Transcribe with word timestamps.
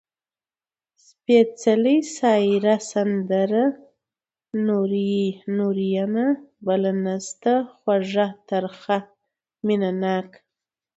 سپېڅلې، 1.05 1.95
سايره، 2.17 2.75
سندره، 2.91 3.63
نورينه. 5.57 6.27
بله 6.65 6.91
نسته، 7.05 7.53
خوږَه، 7.79 8.27
ترخه. 8.49 8.97
مينه 9.65 9.89
ناکه 10.01 10.37